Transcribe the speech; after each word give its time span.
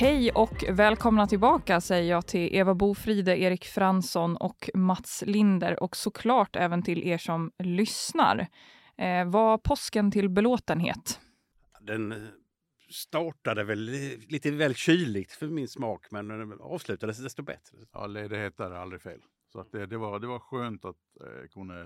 Hej 0.00 0.32
och 0.32 0.64
välkomna 0.68 1.26
tillbaka 1.26 1.80
säger 1.80 2.10
jag 2.10 2.26
till 2.26 2.54
Eva 2.54 2.74
Bofride, 2.74 3.38
Erik 3.38 3.64
Fransson 3.64 4.36
och 4.36 4.70
Mats 4.74 5.24
Linder 5.26 5.82
och 5.82 5.96
såklart 5.96 6.56
även 6.56 6.82
till 6.82 7.08
er 7.08 7.18
som 7.18 7.52
lyssnar. 7.58 8.48
Eh, 8.96 9.30
var 9.30 9.58
påsken 9.58 10.10
till 10.10 10.28
belåtenhet? 10.28 11.20
Den 11.80 12.12
eh, 12.12 12.18
startade 12.90 13.64
väl 13.64 13.78
lite 14.28 14.50
väl 14.50 14.74
kyligt 14.74 15.32
för 15.32 15.46
min 15.46 15.68
smak 15.68 16.10
men 16.10 16.52
avslutades 16.60 17.18
desto 17.18 17.42
bättre. 17.42 17.78
Ja, 17.92 18.06
ledighet 18.06 18.60
är 18.60 18.70
aldrig 18.70 19.02
fel. 19.02 19.20
Så 19.52 19.60
att 19.60 19.72
det, 19.72 19.86
det, 19.86 19.98
var, 19.98 20.20
det 20.20 20.26
var 20.26 20.38
skönt 20.38 20.84
att 20.84 20.96
eh, 21.20 21.48
kunna 21.48 21.84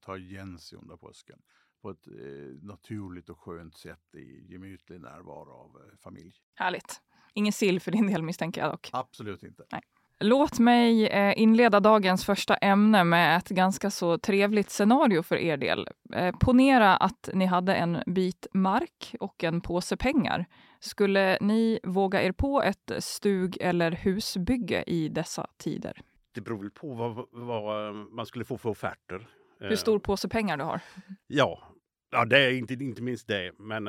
ta 0.00 0.16
igen 0.16 0.58
sig 0.58 0.78
under 0.78 0.96
påsken 0.96 1.38
på 1.82 1.90
ett 1.90 2.06
eh, 2.06 2.62
naturligt 2.62 3.28
och 3.28 3.40
skönt 3.40 3.76
sätt 3.76 4.14
i 4.14 4.52
gemytlig 4.52 5.00
närvaro 5.00 5.50
av 5.50 5.76
eh, 5.76 5.96
familj. 5.96 6.34
Härligt. 6.54 7.02
Ingen 7.34 7.52
sill 7.52 7.80
för 7.80 7.90
din 7.90 8.06
del 8.06 8.22
misstänker 8.22 8.60
jag 8.60 8.70
dock. 8.70 8.90
Absolut 8.92 9.42
inte. 9.42 9.62
Nej. 9.72 9.80
Låt 10.20 10.58
mig 10.58 11.06
eh, 11.06 11.40
inleda 11.42 11.80
dagens 11.80 12.24
första 12.24 12.56
ämne 12.56 13.04
med 13.04 13.36
ett 13.36 13.48
ganska 13.48 13.90
så 13.90 14.18
trevligt 14.18 14.70
scenario 14.70 15.22
för 15.22 15.36
er 15.36 15.56
del. 15.56 15.88
Eh, 16.14 16.36
ponera 16.40 16.96
att 16.96 17.28
ni 17.34 17.44
hade 17.44 17.74
en 17.74 18.02
bit 18.06 18.46
mark 18.52 19.14
och 19.20 19.44
en 19.44 19.60
påse 19.60 19.96
pengar. 19.96 20.46
Skulle 20.80 21.38
ni 21.40 21.80
våga 21.82 22.22
er 22.22 22.32
på 22.32 22.62
ett 22.62 22.92
stug 22.98 23.56
eller 23.60 23.92
husbygge 23.92 24.84
i 24.86 25.08
dessa 25.08 25.46
tider? 25.56 26.00
Det 26.34 26.40
beror 26.40 26.58
väl 26.58 26.70
på 26.70 26.94
vad, 26.94 27.26
vad 27.32 27.94
man 27.94 28.26
skulle 28.26 28.44
få 28.44 28.58
för 28.58 28.68
offerter. 28.68 29.28
Hur 29.60 29.76
stor 29.76 29.98
påse 29.98 30.28
pengar 30.28 30.56
du 30.56 30.64
har? 30.64 30.80
Ja, 31.26 31.62
ja 32.10 32.24
det 32.24 32.38
är 32.38 32.52
inte, 32.52 32.74
inte 32.74 33.02
minst 33.02 33.28
det. 33.28 33.52
Men 33.58 33.88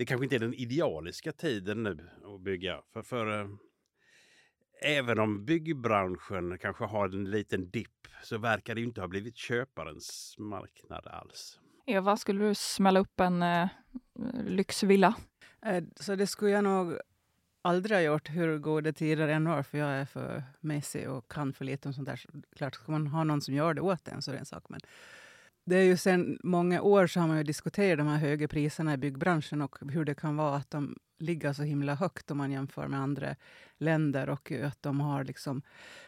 det 0.00 0.06
kanske 0.06 0.24
inte 0.24 0.36
är 0.36 0.40
den 0.40 0.54
idealiska 0.54 1.32
tiden 1.32 1.82
nu 1.82 2.10
att 2.24 2.40
bygga. 2.40 2.82
För, 2.92 3.02
för 3.02 3.40
äh, 3.40 3.48
även 4.82 5.18
om 5.18 5.44
byggbranschen 5.44 6.58
kanske 6.58 6.84
har 6.84 7.08
en 7.08 7.30
liten 7.30 7.70
dipp 7.70 8.08
så 8.22 8.38
verkar 8.38 8.74
det 8.74 8.80
inte 8.80 9.00
ha 9.00 9.08
blivit 9.08 9.36
köparens 9.36 10.34
marknad 10.38 11.06
alls. 11.06 11.60
Eva, 11.86 12.16
skulle 12.16 12.44
du 12.44 12.54
smälla 12.54 13.00
upp 13.00 13.20
en 13.20 13.42
äh, 13.42 13.68
lyxvilla? 14.44 15.14
Äh, 15.66 15.84
så 15.96 16.14
det 16.14 16.26
skulle 16.26 16.50
jag 16.50 16.64
nog 16.64 16.98
aldrig 17.62 17.96
ha 17.96 18.02
gjort 18.02 18.28
hur 18.30 18.58
goda 18.58 18.92
tider 18.92 19.28
än 19.28 19.48
var, 19.48 19.62
för 19.62 19.78
jag 19.78 19.90
är 19.90 20.04
för 20.06 20.42
mesig 20.60 21.10
och 21.10 21.30
kan 21.30 21.52
för 21.52 21.64
lite 21.64 21.88
om 21.88 21.94
sånt 21.94 22.08
där. 22.08 22.16
Så 22.16 22.28
klart, 22.56 22.74
ska 22.74 22.92
man 22.92 23.06
ha 23.06 23.24
någon 23.24 23.40
som 23.40 23.54
gör 23.54 23.74
det 23.74 23.80
åt 23.80 24.08
en 24.08 24.22
så 24.22 24.30
är 24.30 24.32
det 24.32 24.40
en 24.40 24.46
sak. 24.46 24.64
Men 24.68 24.80
det 25.70 25.76
är 25.76 25.84
ju 25.84 25.96
sedan 25.96 26.38
många 26.42 26.82
år 26.82 27.06
så 27.06 27.20
har 27.20 27.28
man 27.28 27.36
ju 27.36 27.42
diskuterat 27.42 27.98
de 27.98 28.06
här 28.06 28.18
höga 28.18 28.48
priserna 28.48 28.94
i 28.94 28.96
byggbranschen 28.96 29.62
och 29.62 29.76
hur 29.80 30.04
det 30.04 30.14
kan 30.14 30.36
vara 30.36 30.56
att 30.56 30.70
de 30.70 30.98
ligger 31.18 31.52
så 31.52 31.62
himla 31.62 31.94
högt 31.94 32.30
om 32.30 32.38
man 32.38 32.50
jämför 32.50 32.88
med 32.88 33.00
andra 33.00 33.36
länder 33.78 34.28
och 34.28 34.52
att 34.52 34.82
de 34.82 35.00
har 35.00 35.24
liksom, 35.24 35.62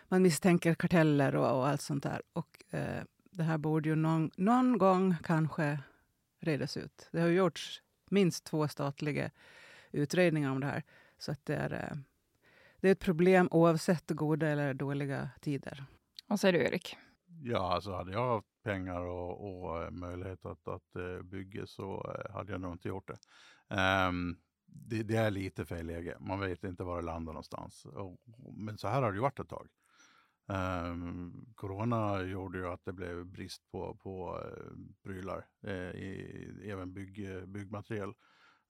man 0.09 0.23
misstänker 0.23 0.75
karteller 0.75 1.37
och, 1.37 1.59
och 1.59 1.69
allt 1.69 1.81
sånt 1.81 2.03
där. 2.03 2.23
Och 2.33 2.65
eh, 2.71 3.03
det 3.31 3.43
här 3.43 3.59
borde 3.59 3.89
ju 3.89 3.95
någon, 3.95 4.31
någon 4.37 4.79
gång 4.79 5.15
kanske 5.25 5.79
redas 6.41 6.77
ut. 6.77 7.09
Det 7.13 7.21
har 7.21 7.29
gjorts 7.29 7.83
minst 8.11 8.45
två 8.45 8.69
statliga 8.69 9.31
utredningar 9.91 10.51
om 10.51 10.61
det 10.61 10.67
här. 10.67 10.83
Så 11.19 11.33
att 11.33 11.47
det 11.47 11.57
är, 11.57 11.73
eh, 11.73 11.97
det 12.81 12.89
är 12.89 12.93
ett 12.93 12.99
problem 12.99 13.49
oavsett 13.51 14.11
goda 14.11 14.49
eller 14.49 14.75
dåliga 14.75 15.31
tider. 15.41 15.85
Vad 16.27 16.41
säger 16.41 16.53
du 16.53 16.65
Erik? 16.65 16.97
Ja, 17.43 17.75
alltså 17.75 17.93
hade 17.93 18.13
jag 18.13 18.35
haft 18.35 18.52
pengar 18.63 19.01
och, 19.01 19.65
och 19.65 19.83
eh, 19.83 19.91
möjlighet 19.91 20.47
att, 20.47 20.69
att 20.69 20.97
eh, 20.97 21.23
bygga 21.23 21.67
så 21.67 22.15
eh, 22.15 22.35
hade 22.35 22.53
jag 22.53 22.61
nog 22.61 22.73
inte 22.73 22.89
gjort 22.89 23.09
det. 23.09 23.19
Um, 24.09 24.37
det, 24.67 25.03
det, 25.03 25.17
är 25.17 25.31
lite 25.31 25.65
fel 25.65 25.87
läge. 25.87 26.17
Man 26.21 26.41
vet 26.41 26.65
inte 26.65 26.85
var 26.85 26.97
det 26.97 27.03
landar 27.03 27.33
någonstans. 27.33 27.85
Och, 27.85 28.21
men 28.57 28.79
så 28.79 28.89
här 28.89 29.03
har 29.03 29.13
det 29.13 29.17
ju 29.17 29.23
varit 29.23 29.41
ett 29.41 29.49
tag. 29.49 29.69
Um, 30.47 31.47
corona 31.55 32.23
gjorde 32.23 32.59
ju 32.59 32.67
att 32.67 32.85
det 32.85 32.93
blev 32.93 33.27
brist 33.27 33.71
på, 33.71 33.95
på 33.95 34.39
uh, 34.39 34.77
prylar, 35.03 35.47
i, 35.95 36.71
även 36.71 36.93
bygg, 36.93 37.49
byggmaterial. 37.49 38.15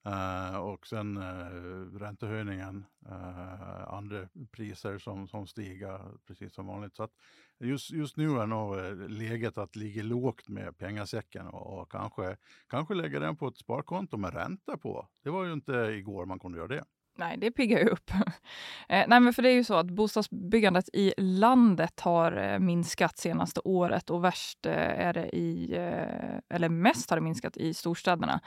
Uh, 0.07 0.57
och 0.57 0.87
sen 0.87 1.17
uh, 1.17 1.99
räntehöjningen, 1.99 2.85
uh, 3.09 3.93
andra 3.93 4.27
priser 4.51 4.97
som, 4.97 5.27
som 5.27 5.47
stiger 5.47 5.99
precis 6.27 6.53
som 6.53 6.67
vanligt. 6.67 6.95
Så 6.95 7.03
att 7.03 7.11
just, 7.59 7.91
just 7.91 8.17
nu 8.17 8.39
är 8.39 8.47
nog 8.47 8.75
läget 9.09 9.57
att 9.57 9.75
ligga 9.75 10.03
lågt 10.03 10.49
med 10.49 10.77
pengasäcken 10.77 11.47
och, 11.47 11.81
och, 11.81 11.91
kanske, 11.91 12.37
kanske 12.67 12.93
lägga 12.93 13.19
den 13.19 13.35
på 13.35 13.47
ett 13.47 13.57
sparkonto 13.57 14.17
med 14.17 14.33
ränta 14.33 14.77
på. 14.77 15.07
Det 15.23 15.29
var 15.29 15.45
ju 15.45 15.53
inte 15.53 15.73
igår 15.73 16.25
man 16.25 16.39
kunde 16.39 16.57
göra 16.57 16.67
det. 16.67 16.83
Nej, 17.15 17.37
det 17.37 17.51
piggar 17.51 17.79
ju 17.79 17.85
upp. 17.85 18.11
eh, 18.89 19.03
nej, 19.07 19.19
men 19.19 19.33
för 19.33 19.41
det 19.41 19.49
är 19.49 19.53
ju 19.53 19.63
så 19.63 19.75
att 19.75 19.89
bostadsbyggandet 19.89 20.89
i 20.93 21.13
landet 21.17 21.99
har 21.99 22.37
eh, 22.37 22.59
minskat 22.59 23.17
senaste 23.17 23.61
året 23.63 24.09
och 24.09 24.23
värst 24.23 24.65
eh, 24.65 25.07
är 25.07 25.13
det 25.13 25.35
i, 25.35 25.75
eh, 25.75 26.55
eller 26.55 26.69
mest 26.69 27.09
har 27.09 27.17
det 27.17 27.23
minskat 27.23 27.57
i 27.57 27.73
storstäderna. 27.73 28.39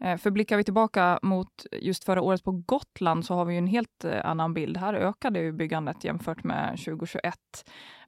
Eh, 0.00 0.16
för 0.16 0.30
blickar 0.30 0.56
vi 0.56 0.64
tillbaka 0.64 1.18
mot 1.22 1.66
just 1.72 2.04
förra 2.04 2.22
året 2.22 2.44
på 2.44 2.52
Gotland 2.52 3.24
så 3.24 3.34
har 3.34 3.44
vi 3.44 3.52
ju 3.54 3.58
en 3.58 3.66
helt 3.66 4.04
eh, 4.04 4.26
annan 4.26 4.54
bild. 4.54 4.76
Här 4.76 4.94
ökade 4.94 5.40
ju 5.40 5.52
byggandet 5.52 6.04
jämfört 6.04 6.44
med 6.44 6.70
2021. 6.70 7.34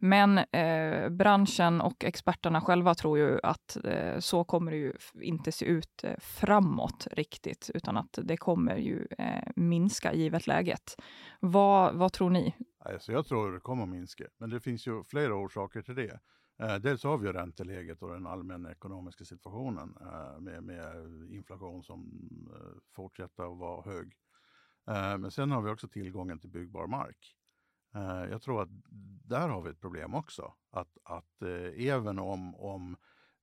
Men 0.01 0.39
eh, 0.39 1.09
branschen 1.09 1.81
och 1.81 2.05
experterna 2.05 2.61
själva 2.61 2.95
tror 2.95 3.19
ju 3.19 3.39
att 3.43 3.77
eh, 3.84 4.19
så 4.19 4.45
kommer 4.45 4.71
det 4.71 4.79
ju 4.79 4.93
inte 5.21 5.53
se 5.53 5.65
ut 5.65 6.05
eh, 6.05 6.19
framåt 6.21 7.07
riktigt, 7.12 7.71
utan 7.75 7.97
att 7.97 8.19
det 8.23 8.37
kommer 8.37 8.77
ju 8.77 9.07
eh, 9.19 9.49
minska 9.57 10.15
givet 10.15 10.47
läget. 10.47 10.97
Vad, 11.41 11.95
vad 11.95 12.12
tror 12.12 12.31
ni? 12.31 12.55
Alltså 12.79 13.12
jag 13.12 13.27
tror 13.27 13.53
det 13.53 13.61
kommer 13.61 13.83
att 13.83 13.89
minska, 13.89 14.25
men 14.39 14.51
det 14.51 14.61
finns 14.61 14.87
ju 14.87 15.05
flera 15.05 15.34
orsaker 15.34 15.83
till 15.83 15.95
det. 15.95 16.21
Eh, 16.63 16.77
dels 16.77 17.05
har 17.05 17.19
vi 17.19 17.33
ränteläget 17.33 18.03
och 18.03 18.13
den 18.13 18.27
allmänna 18.27 18.71
ekonomiska 18.71 19.25
situationen 19.25 19.95
eh, 20.01 20.41
med, 20.41 20.63
med 20.63 20.95
inflation 21.31 21.84
som 21.84 22.01
eh, 22.55 22.81
fortsätter 22.97 23.53
att 23.53 23.59
vara 23.59 23.83
hög. 23.83 24.13
Eh, 24.91 25.19
men 25.19 25.31
sen 25.31 25.51
har 25.51 25.63
vi 25.63 25.71
också 25.71 25.89
tillgången 25.89 26.39
till 26.39 26.51
byggbar 26.51 26.87
mark. 26.87 27.37
Eh, 27.97 28.31
jag 28.31 28.43
tror 28.43 28.62
att 28.62 28.69
där 29.25 29.49
har 29.49 29.62
vi 29.62 29.71
ett 29.71 29.81
problem 29.81 30.15
också. 30.15 30.55
Att, 30.71 30.99
att 31.03 31.43
eh, 31.43 31.87
även 31.87 32.19
om, 32.19 32.55
om 32.55 32.97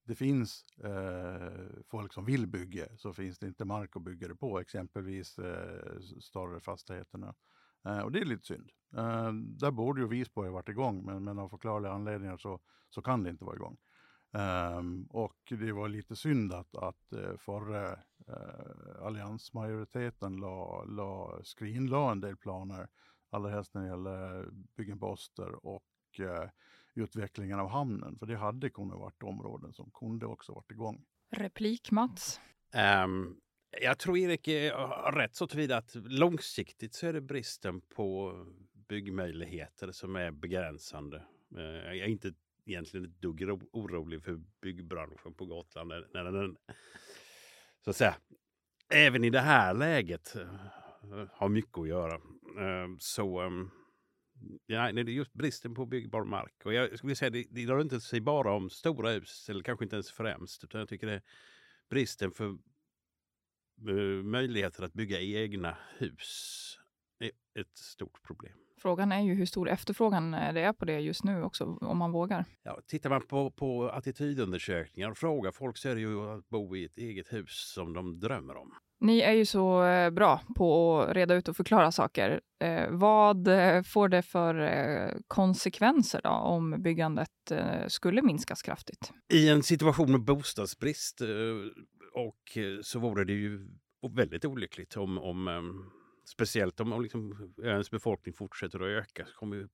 det 0.03 0.16
finns 0.16 0.66
eh, 0.84 1.84
folk 1.88 2.14
som 2.14 2.25
vill 2.25 2.47
bygga 2.47 2.86
så 2.97 3.14
finns 3.14 3.40
det 3.40 3.47
inte 3.47 3.66
mark 3.66 3.96
att 3.96 4.02
bygga 4.02 4.28
det 4.28 4.36
på, 4.36 4.59
exempelvis 4.59 5.40
eh, 5.40 6.00
större 6.22 6.59
fastigheterna. 6.59 7.36
Eh, 7.86 8.00
och 8.00 8.12
det 8.12 8.19
är 8.19 8.25
lite 8.25 8.46
synd. 8.46 8.72
Eh, 8.97 9.34
där 9.34 9.72
borde 9.72 10.02
ju 10.02 10.08
Visby 10.08 10.41
ha 10.41 10.52
varit 10.52 10.70
igång, 10.70 11.06
men, 11.06 11.24
men 11.24 11.40
av 11.40 11.50
förklarliga 11.50 11.91
anledningar 11.91 12.38
så, 12.38 12.59
så 12.90 13.02
kan 13.02 13.24
det 13.24 13.30
inte 13.30 13.46
vara 13.46 13.56
igång. 13.56 13.78
Ehm, 14.31 15.03
och 15.09 15.38
det 15.50 15.72
var 15.72 15.90
lite 15.90 16.16
synd 16.16 16.53
att, 16.53 16.75
att 16.75 17.14
eh, 17.14 17.38
förra 17.38 18.00
alliansmajoriteten 19.02 20.38
la, 20.38 20.84
la, 20.84 21.40
skrinla 21.44 22.12
en 22.12 22.22
del 22.22 22.38
planer 22.38 22.88
Allra 23.34 23.50
helst 23.50 23.74
när 23.74 23.82
det 23.82 23.88
gäller 23.88 24.50
byggen 24.78 25.00
på 25.00 25.14
Öster 25.14 25.66
och 25.66 26.20
eh, 26.20 26.50
utvecklingen 26.94 27.59
av 27.59 27.70
hamnen. 27.70 28.18
För 28.20 28.26
det 28.26 28.38
hade 28.38 28.70
kunnat 28.70 29.00
varit 29.00 29.24
områden 29.24 29.74
som 29.74 29.91
kunde 29.91 30.26
också 30.26 30.53
varit 30.53 30.72
igång. 30.72 31.06
Replik 31.32 31.91
Mats? 31.91 32.41
Um, 33.03 33.40
jag 33.82 34.00
tror 34.00 34.18
Erik 34.18 34.47
har 34.74 35.12
rätt 35.12 35.35
så 35.35 35.47
tillvida 35.47 35.78
att 35.78 35.96
långsiktigt 35.96 36.94
så 36.94 37.08
är 37.08 37.14
det 37.14 37.22
bristen 37.22 37.82
på 37.82 38.34
byggmöjligheter 38.88 39.91
som 39.91 40.16
är 40.16 40.32
begränsande. 40.32 41.24
Uh, 41.58 41.62
jag 41.64 41.97
är 41.97 42.08
inte 42.08 42.34
egentligen 42.66 43.06
ett 43.06 43.22
dugg 43.22 43.44
orolig 43.72 44.24
för 44.24 44.41
byggbranschen 44.62 45.34
på 45.34 45.46
Gotland 45.46 45.90
när, 45.90 46.08
när 46.14 46.24
den 46.24 46.58
så 47.84 47.90
att 47.90 47.96
säga 47.96 48.16
även 48.90 49.24
i 49.24 49.29
det 49.29 49.40
här 49.40 49.74
läget 49.74 50.36
har 51.32 51.50
mycket 51.50 51.78
att 51.78 51.88
göra. 51.88 52.22
Ehm, 52.59 53.00
så 53.00 53.40
ehm, 53.40 53.70
ja, 54.66 54.91
det 54.91 55.02
är 55.02 55.05
just 55.05 55.34
bristen 55.34 55.76
på 55.76 55.85
byggbar 55.85 56.23
mark. 56.23 56.61
Och 56.66 56.73
jag 56.73 56.97
skulle 56.97 57.16
säga 57.16 57.29
det, 57.29 57.46
det 57.50 57.66
rör 57.66 57.82
inte 57.82 58.02
sig 58.02 58.22
bara 58.22 58.53
om 58.53 58.70
stora 58.70 59.11
hus, 59.11 59.50
eller 59.50 59.64
kanske 59.64 59.85
inte 59.85 59.96
ens 59.96 60.11
främst, 60.11 60.64
utan 60.64 60.79
jag 60.79 60.90
tycker 60.90 61.08
det 61.08 61.14
är 61.14 61.22
bristen 61.90 62.32
för 62.32 62.58
uh, 63.90 64.23
möjligheter 64.23 64.84
att 64.84 64.94
bygga 64.94 65.22
egna 65.22 65.78
hus 65.97 66.79
är 67.20 67.32
ett 67.61 67.78
stort 67.78 68.23
problem. 68.23 68.53
Frågan 68.78 69.11
är 69.11 69.22
ju 69.22 69.34
hur 69.34 69.46
stor 69.46 69.70
efterfrågan 69.70 70.34
eh, 70.34 70.53
det 70.53 70.61
är 70.61 70.73
på 70.73 70.85
det 70.85 71.00
just 71.00 71.23
nu 71.23 71.44
också, 71.44 71.78
om 71.82 71.97
man 71.97 72.11
vågar. 72.11 72.46
Ja, 72.64 72.82
tittar 72.88 73.09
man 73.09 73.28
på, 73.28 73.52
på 73.52 73.90
attitydundersökningar 73.90 75.11
och 75.11 75.17
frågar 75.17 75.52
folk 75.52 75.78
så 75.78 75.90
är 75.90 75.96
det 75.96 76.02
ju 76.02 76.22
att 76.22 76.50
bo 76.50 76.76
i 76.76 76.85
ett 76.85 76.97
eget 76.97 77.34
hus 77.34 77.73
som 77.73 77.94
de 77.94 78.20
drömmer 78.20 78.58
om. 78.58 78.73
Ni 79.03 79.20
är 79.20 79.32
ju 79.32 79.46
så 79.46 79.84
eh, 79.84 80.09
bra 80.09 80.41
på 80.55 81.00
att 81.02 81.16
reda 81.16 81.35
ut 81.35 81.47
och 81.47 81.55
förklara 81.55 81.91
saker. 81.91 82.41
Eh, 82.59 82.90
vad 82.90 83.47
eh, 83.47 83.82
får 83.84 84.09
det 84.09 84.22
för 84.22 84.55
eh, 84.59 85.17
konsekvenser 85.28 86.22
då, 86.23 86.29
om 86.29 86.82
byggandet 86.82 87.52
eh, 87.52 87.88
skulle 87.88 88.22
minskas 88.22 88.61
kraftigt? 88.61 89.11
I 89.34 89.50
en 89.50 89.64
situation 89.64 90.11
med 90.11 90.22
bostadsbrist 90.22 91.22
eh, 91.22 91.28
och 92.14 92.58
så 92.82 93.00
vore 93.00 93.23
det 93.26 93.34
ju 93.34 93.67
väldigt 94.16 94.46
olyckligt 94.46 94.97
om, 94.97 95.17
om 95.17 95.50
speciellt 96.35 96.79
om, 96.79 96.94
om 96.94 97.02
liksom 97.02 97.53
öns 97.64 97.91
befolkning 97.91 98.34
fortsätter 98.34 98.79
att 98.79 99.03
öka 99.03 99.26
så 99.26 99.34
kommer 99.34 99.67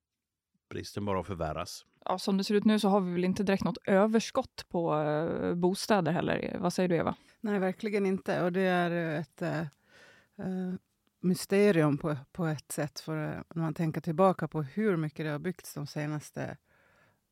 bristen 0.69 1.05
bara 1.05 1.23
förvärras. 1.23 1.85
Ja, 2.05 2.19
som 2.19 2.37
det 2.37 2.43
ser 2.43 2.55
ut 2.55 2.65
nu 2.65 2.79
så 2.79 2.89
har 2.89 3.01
vi 3.01 3.13
väl 3.13 3.23
inte 3.23 3.43
direkt 3.43 3.63
något 3.63 3.77
överskott 3.85 4.65
på 4.69 5.01
eh, 5.01 5.55
bostäder 5.55 6.11
heller. 6.11 6.57
Vad 6.59 6.73
säger 6.73 6.89
du 6.89 6.95
Eva? 6.95 7.15
Nej, 7.41 7.59
verkligen 7.59 8.05
inte. 8.05 8.43
Och 8.43 8.51
det 8.51 8.61
är 8.61 9.19
ett 9.19 9.41
äh, 9.41 10.73
mysterium 11.19 11.97
på, 11.97 12.17
på 12.31 12.45
ett 12.45 12.71
sätt. 12.71 12.99
För 12.99 13.27
äh, 13.27 13.41
när 13.55 13.63
man 13.63 13.73
tänker 13.73 14.01
tillbaka 14.01 14.47
på 14.47 14.61
hur 14.61 14.97
mycket 14.97 15.25
det 15.25 15.31
har 15.31 15.39
byggts 15.39 15.73
de 15.73 15.87
senaste... 15.87 16.57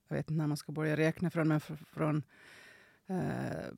Jag 0.07 0.15
vet 0.15 0.29
inte 0.29 0.37
när 0.37 0.47
man 0.47 0.57
ska 0.57 0.71
börja 0.71 0.97
räkna 0.97 1.29
från, 1.29 1.47
men 1.47 1.59
från, 1.61 2.23
äh, 3.07 3.73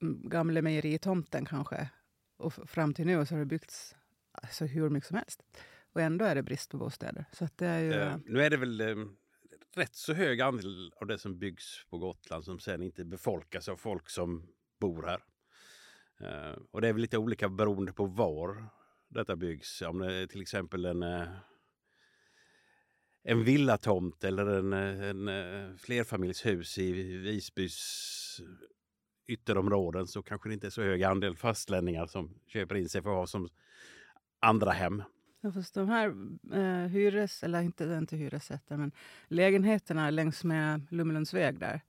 gamla 0.00 0.62
mejeritomten 0.62 1.44
kanske 1.44 1.88
och 2.36 2.52
fram 2.52 2.94
till 2.94 3.06
nu 3.06 3.26
så 3.26 3.34
har 3.34 3.38
det 3.38 3.46
byggts 3.46 3.94
alltså, 4.32 4.64
hur 4.64 4.90
mycket 4.90 5.08
som 5.08 5.16
helst. 5.16 5.42
Och 5.96 6.02
ändå 6.02 6.24
är 6.24 6.34
det 6.34 6.42
brist 6.42 6.70
på 6.70 6.78
bostäder. 6.78 7.24
Så 7.32 7.44
att 7.44 7.58
det 7.58 7.66
är 7.66 7.80
ju... 7.80 7.92
Eh, 7.92 8.16
nu 8.24 8.42
är 8.42 8.50
det 8.50 8.56
väl 8.56 8.80
eh, 8.80 8.96
rätt 9.74 9.94
så 9.94 10.12
hög 10.12 10.40
andel 10.40 10.92
av 11.00 11.06
det 11.06 11.18
som 11.18 11.38
byggs 11.38 11.84
på 11.90 11.98
Gotland 11.98 12.44
som 12.44 12.58
sen 12.58 12.82
inte 12.82 13.04
befolkas 13.04 13.68
av 13.68 13.76
folk 13.76 14.10
som 14.10 14.46
bor 14.80 15.02
här. 15.02 15.24
Eh, 16.20 16.58
och 16.70 16.80
det 16.80 16.88
är 16.88 16.92
väl 16.92 17.02
lite 17.02 17.18
olika 17.18 17.48
beroende 17.48 17.92
på 17.92 18.06
var 18.06 18.64
detta 19.08 19.36
byggs. 19.36 19.82
Om 19.82 19.98
det 19.98 20.14
är 20.14 20.26
till 20.26 20.42
exempel 20.42 20.84
en, 20.84 21.02
eh, 21.02 21.28
en 23.22 23.44
villatomt 23.44 24.24
eller 24.24 24.46
en, 24.46 24.72
eh, 24.72 25.08
en 25.08 25.28
eh, 25.28 25.76
flerfamiljshus 25.76 26.78
i 26.78 26.92
Visbys 27.16 28.40
ytterområden 29.26 30.06
så 30.06 30.22
kanske 30.22 30.48
det 30.48 30.54
inte 30.54 30.66
är 30.66 30.70
så 30.70 30.82
hög 30.82 31.02
andel 31.02 31.36
fastlänningar 31.36 32.06
som 32.06 32.34
köper 32.46 32.74
in 32.74 32.88
sig 32.88 33.02
för 33.02 33.10
att 33.10 33.16
ha 33.16 33.26
som 33.26 33.48
andra 34.40 34.70
hem. 34.70 35.02
Ja, 35.40 35.52
fast 35.52 35.74
de 35.74 35.88
här 35.88 36.08
eh, 36.52 36.88
hyres, 36.88 37.42
eller 37.42 37.62
inte, 37.62 37.84
inte 37.84 38.16
hyresrätter, 38.16 38.76
men 38.76 38.92
lägenheterna 39.28 40.10
längs 40.10 40.44
med 40.44 40.86
Lummelundsväg 40.90 41.58
där. 41.58 41.80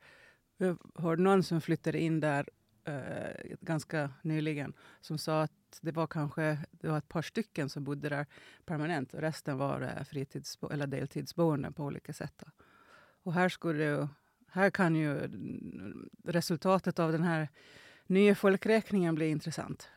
Jag 0.57 0.77
hörde 0.95 1.21
någon 1.21 1.43
som 1.43 1.61
flyttade 1.61 1.99
in 1.99 2.19
där 2.19 2.49
eh, 2.83 3.55
ganska 3.61 4.11
nyligen 4.21 4.73
som 5.01 5.17
sa 5.17 5.41
att 5.41 5.79
det 5.81 5.91
var 5.91 6.07
kanske 6.07 6.57
det 6.71 6.87
var 6.87 6.97
ett 6.97 7.09
par 7.09 7.21
stycken 7.21 7.69
som 7.69 7.83
bodde 7.83 8.09
där 8.09 8.25
permanent 8.65 9.13
och 9.13 9.21
resten 9.21 9.57
var 9.57 9.81
eh, 9.81 10.03
fritidsbo 10.03 10.69
eller 10.69 10.87
deltidsboende 10.87 11.71
på 11.71 11.83
olika 11.83 12.13
sätt. 12.13 12.33
Då. 12.37 12.51
Och 13.23 13.33
här, 13.33 13.49
skulle 13.49 13.83
ju, 13.83 14.07
här 14.47 14.69
kan 14.69 14.95
ju 14.95 15.19
mm, 15.19 16.09
resultatet 16.23 16.99
av 16.99 17.11
den 17.11 17.23
här 17.23 17.49
nya 18.07 18.35
folkräkningen 18.35 19.15
bli 19.15 19.29
intressant 19.29 19.89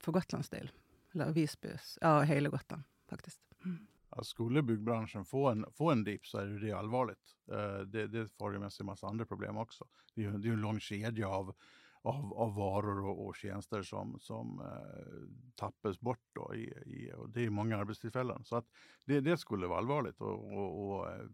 för 0.00 0.12
Gotlands 0.12 0.48
del. 0.48 0.70
Eller 1.12 1.32
Visby. 1.32 1.68
ja 2.00 2.20
hela 2.20 2.48
Gotland 2.48 2.82
faktiskt. 3.14 3.40
Mm. 3.64 3.86
Ja, 4.10 4.22
skulle 4.24 4.62
byggbranschen 4.62 5.24
få 5.24 5.48
en, 5.50 5.64
få 5.72 5.90
en 5.90 6.04
dipp 6.04 6.26
så 6.26 6.38
är 6.38 6.46
det, 6.46 6.66
det 6.66 6.72
allvarligt. 6.72 7.36
Eh, 7.52 7.78
det, 7.86 8.06
det 8.06 8.28
får 8.28 8.52
ju 8.52 8.58
med 8.58 8.72
sig 8.72 8.84
en 8.84 8.86
massa 8.86 9.06
andra 9.06 9.24
problem 9.24 9.56
också. 9.56 9.84
Det 10.14 10.24
är 10.24 10.24
ju 10.24 10.38
det 10.38 10.48
är 10.48 10.52
en 10.52 10.60
lång 10.60 10.80
kedja 10.80 11.28
av, 11.28 11.54
av, 12.02 12.34
av 12.34 12.54
varor 12.54 13.04
och, 13.04 13.26
och 13.26 13.36
tjänster 13.36 13.82
som, 13.82 14.18
som 14.20 14.60
eh, 14.60 15.54
tappas 15.54 16.00
bort. 16.00 16.18
Då 16.32 16.54
i, 16.54 16.64
i, 16.86 17.12
och 17.16 17.30
det 17.30 17.44
är 17.44 17.50
många 17.50 17.76
arbetstillfällen. 17.76 18.44
Så 18.44 18.56
att 18.56 18.66
det, 19.04 19.20
det 19.20 19.36
skulle 19.36 19.66
vara 19.66 19.78
allvarligt 19.78 20.20
och, 20.20 20.52
och, 20.52 20.88
och 20.88 21.10
eh, 21.10 21.26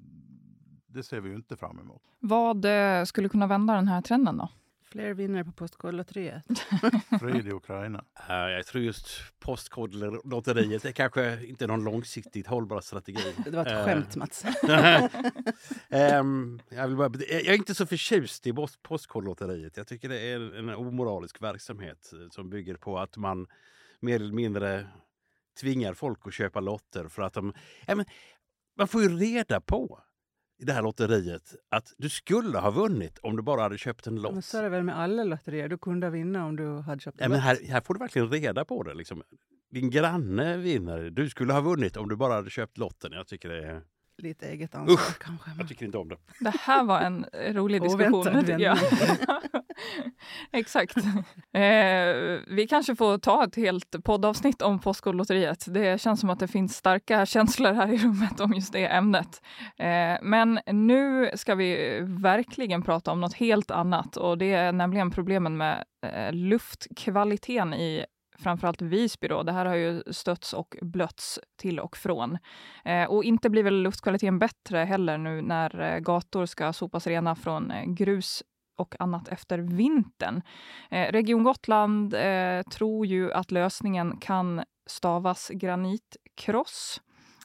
det 0.86 1.02
ser 1.02 1.20
vi 1.20 1.28
ju 1.28 1.36
inte 1.36 1.56
fram 1.56 1.78
emot. 1.78 2.02
Vad 2.18 2.64
eh, 2.64 3.04
skulle 3.04 3.28
kunna 3.28 3.46
vända 3.46 3.74
den 3.74 3.88
här 3.88 4.02
trenden 4.02 4.36
då? 4.36 4.48
Fler 4.92 5.14
vinnare 5.14 5.44
på 5.44 5.52
Postkodlotteriet. 5.52 6.44
Fred 7.20 7.46
i 7.46 7.52
Ukraina. 7.52 8.04
Uh, 8.30 8.34
jag 8.36 8.66
tror 8.66 8.84
just 8.84 9.08
Postkodlotteriet 9.38 10.84
är 10.84 10.92
kanske 10.92 11.46
inte 11.46 11.66
någon 11.66 11.84
långsiktigt 11.84 12.46
hållbar 12.46 12.80
strategi. 12.80 13.34
Det 13.44 13.50
var 13.50 13.66
ett 13.66 13.72
uh, 13.72 13.84
skämt, 13.84 14.16
Mats. 14.16 14.44
um, 15.88 16.60
jag, 16.68 16.88
vill 16.88 16.96
bara, 16.96 17.12
jag 17.28 17.46
är 17.46 17.54
inte 17.54 17.74
så 17.74 17.86
förtjust 17.86 18.46
i 18.46 18.54
Postkodlotteriet. 18.82 19.76
Jag 19.76 19.86
tycker 19.86 20.08
det 20.08 20.20
är 20.20 20.58
en 20.58 20.68
omoralisk 20.68 21.42
verksamhet 21.42 22.12
som 22.30 22.50
bygger 22.50 22.74
på 22.74 22.98
att 22.98 23.16
man 23.16 23.46
mer 24.00 24.16
eller 24.16 24.34
mindre 24.34 24.88
tvingar 25.60 25.94
folk 25.94 26.18
att 26.26 26.34
köpa 26.34 26.60
lotter 26.60 27.08
för 27.08 27.22
att 27.22 27.32
de... 27.32 27.52
Ja, 27.86 27.94
men, 27.94 28.06
man 28.76 28.88
får 28.88 29.02
ju 29.02 29.08
reda 29.08 29.60
på 29.60 30.00
i 30.60 30.64
det 30.64 30.72
här 30.72 30.82
lotteriet 30.82 31.54
att 31.68 31.92
du 31.98 32.08
skulle 32.08 32.58
ha 32.58 32.70
vunnit 32.70 33.18
om 33.18 33.36
du 33.36 33.42
bara 33.42 33.62
hade 33.62 33.78
köpt 33.78 34.06
en 34.06 34.16
lott. 34.16 34.32
Men 34.32 34.42
så 34.42 34.58
är 34.58 34.62
det 34.62 34.68
väl 34.68 34.82
med 34.82 34.98
alla 34.98 35.24
lotterier? 35.24 35.68
Du 35.68 35.78
kunde 35.78 36.10
vinna 36.10 36.46
om 36.46 36.56
du 36.56 36.78
hade 36.80 37.00
köpt 37.00 37.20
en 37.20 37.24
ja, 37.24 37.28
men 37.28 37.40
här, 37.40 37.58
här 37.68 37.80
får 37.80 37.94
du 37.94 38.00
verkligen 38.00 38.30
reda 38.30 38.64
på 38.64 38.82
det. 38.82 38.94
Liksom. 38.94 39.22
Din 39.70 39.90
granne 39.90 40.56
vinner. 40.56 41.10
Du 41.10 41.30
skulle 41.30 41.52
ha 41.52 41.60
vunnit 41.60 41.96
om 41.96 42.08
du 42.08 42.16
bara 42.16 42.34
hade 42.34 42.50
köpt 42.50 42.78
lotten. 42.78 43.12
Jag 43.12 43.26
tycker 43.26 43.48
det 43.48 43.66
är... 43.66 43.82
Lite 44.18 44.46
eget 44.46 44.74
ansvar 44.74 44.94
Usch, 44.94 45.18
kanske. 45.18 45.50
Jag 45.58 45.68
tycker 45.68 45.86
inte 45.86 45.98
om 45.98 46.08
det. 46.08 46.16
Det 46.40 46.54
här 46.60 46.84
var 46.84 47.00
en 47.00 47.26
rolig 47.54 47.82
diskussion. 47.82 48.24
tycker 48.40 48.58
jag. 48.58 48.78
Exakt. 50.52 50.96
Eh, 51.52 52.42
vi 52.46 52.66
kanske 52.70 52.96
får 52.96 53.18
ta 53.18 53.44
ett 53.44 53.56
helt 53.56 54.04
poddavsnitt 54.04 54.62
om 54.62 54.78
Postkodlotteriet. 54.78 55.64
Det 55.68 56.00
känns 56.00 56.20
som 56.20 56.30
att 56.30 56.40
det 56.40 56.48
finns 56.48 56.76
starka 56.76 57.26
känslor 57.26 57.72
här 57.72 57.92
i 57.92 57.96
rummet 57.96 58.40
om 58.40 58.52
just 58.52 58.72
det 58.72 58.86
ämnet. 58.86 59.42
Eh, 59.78 60.16
men 60.22 60.60
nu 60.66 61.30
ska 61.34 61.54
vi 61.54 62.00
verkligen 62.02 62.82
prata 62.82 63.12
om 63.12 63.20
något 63.20 63.34
helt 63.34 63.70
annat 63.70 64.16
och 64.16 64.38
det 64.38 64.52
är 64.52 64.72
nämligen 64.72 65.10
problemen 65.10 65.56
med 65.56 65.84
eh, 66.06 66.32
luftkvaliteten 66.32 67.74
i 67.74 68.04
framförallt 68.40 68.82
Visby. 68.82 69.28
Då. 69.28 69.42
Det 69.42 69.52
här 69.52 69.66
har 69.66 69.74
ju 69.74 70.02
stötts 70.10 70.52
och 70.52 70.76
blötts 70.82 71.38
till 71.56 71.80
och 71.80 71.96
från. 71.96 72.38
Eh, 72.84 73.04
och 73.04 73.24
inte 73.24 73.50
blir 73.50 73.62
väl 73.62 73.82
luftkvaliteten 73.82 74.38
bättre 74.38 74.78
heller 74.78 75.18
nu 75.18 75.42
när 75.42 75.80
eh, 75.80 75.98
gator 75.98 76.46
ska 76.46 76.72
sopas 76.72 77.06
rena 77.06 77.34
från 77.34 77.70
eh, 77.70 77.84
grus 77.84 78.42
och 78.80 78.94
annat 78.98 79.28
efter 79.28 79.58
vintern. 79.58 80.42
Eh, 80.90 81.12
Region 81.12 81.44
Gotland 81.44 82.14
eh, 82.14 82.62
tror 82.62 83.06
ju 83.06 83.32
att 83.32 83.50
lösningen 83.50 84.16
kan 84.16 84.64
stavas 84.86 85.50
granitkross 85.54 87.00